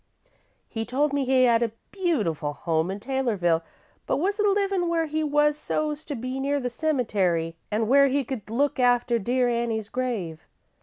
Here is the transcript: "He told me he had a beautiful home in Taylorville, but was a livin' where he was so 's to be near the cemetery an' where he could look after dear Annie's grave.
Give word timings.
"He 0.67 0.83
told 0.83 1.13
me 1.13 1.25
he 1.25 1.43
had 1.43 1.61
a 1.61 1.73
beautiful 1.91 2.53
home 2.53 2.89
in 2.89 2.99
Taylorville, 2.99 3.61
but 4.07 4.17
was 4.17 4.39
a 4.39 4.47
livin' 4.49 4.89
where 4.89 5.05
he 5.05 5.23
was 5.23 5.55
so 5.59 5.91
's 5.93 6.03
to 6.05 6.15
be 6.15 6.39
near 6.39 6.59
the 6.59 6.71
cemetery 6.71 7.55
an' 7.69 7.87
where 7.87 8.07
he 8.07 8.23
could 8.23 8.49
look 8.49 8.79
after 8.79 9.19
dear 9.19 9.47
Annie's 9.47 9.89
grave. 9.89 10.47